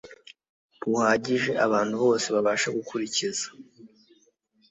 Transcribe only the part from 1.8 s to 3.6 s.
bose babasha gukurikiza